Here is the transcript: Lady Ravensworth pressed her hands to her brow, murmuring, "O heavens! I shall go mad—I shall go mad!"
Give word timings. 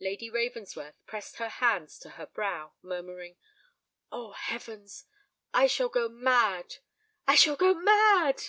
Lady 0.00 0.30
Ravensworth 0.30 0.94
pressed 1.04 1.36
her 1.36 1.50
hands 1.50 1.98
to 1.98 2.08
her 2.12 2.24
brow, 2.26 2.72
murmuring, 2.80 3.36
"O 4.10 4.32
heavens! 4.32 5.04
I 5.52 5.66
shall 5.66 5.90
go 5.90 6.08
mad—I 6.08 7.34
shall 7.34 7.56
go 7.56 7.74
mad!" 7.74 8.42